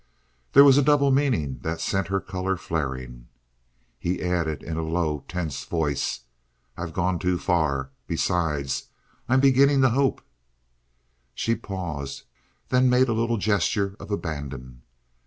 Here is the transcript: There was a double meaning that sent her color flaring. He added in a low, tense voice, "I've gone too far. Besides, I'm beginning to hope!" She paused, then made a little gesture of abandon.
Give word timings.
There 0.53 0.63
was 0.63 0.79
a 0.79 0.81
double 0.81 1.11
meaning 1.11 1.59
that 1.61 1.79
sent 1.79 2.07
her 2.07 2.19
color 2.19 2.57
flaring. 2.57 3.27
He 3.99 4.23
added 4.23 4.63
in 4.63 4.75
a 4.75 4.81
low, 4.81 5.23
tense 5.27 5.63
voice, 5.65 6.21
"I've 6.75 6.91
gone 6.91 7.19
too 7.19 7.37
far. 7.37 7.91
Besides, 8.07 8.87
I'm 9.29 9.39
beginning 9.41 9.83
to 9.83 9.89
hope!" 9.91 10.23
She 11.35 11.53
paused, 11.53 12.23
then 12.69 12.89
made 12.89 13.09
a 13.09 13.13
little 13.13 13.37
gesture 13.37 13.95
of 13.99 14.09
abandon. 14.09 14.81